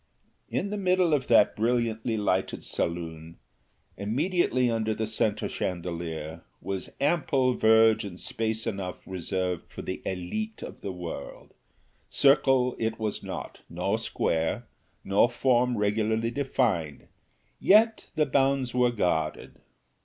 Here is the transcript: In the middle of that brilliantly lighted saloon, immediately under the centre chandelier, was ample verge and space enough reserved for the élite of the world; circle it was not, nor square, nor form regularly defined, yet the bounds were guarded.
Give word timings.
In 0.49 0.71
the 0.71 0.79
middle 0.79 1.13
of 1.13 1.27
that 1.27 1.55
brilliantly 1.55 2.17
lighted 2.17 2.63
saloon, 2.63 3.37
immediately 3.95 4.67
under 4.67 4.95
the 4.95 5.05
centre 5.05 5.47
chandelier, 5.47 6.41
was 6.59 6.89
ample 6.99 7.53
verge 7.53 8.03
and 8.03 8.19
space 8.19 8.65
enough 8.65 9.05
reserved 9.05 9.69
for 9.71 9.83
the 9.83 10.01
élite 10.03 10.63
of 10.63 10.81
the 10.81 10.91
world; 10.91 11.53
circle 12.09 12.75
it 12.79 12.97
was 12.99 13.21
not, 13.21 13.59
nor 13.69 13.99
square, 13.99 14.65
nor 15.03 15.29
form 15.29 15.77
regularly 15.77 16.31
defined, 16.31 17.07
yet 17.59 18.09
the 18.15 18.25
bounds 18.25 18.73
were 18.73 18.89
guarded. 18.91 19.61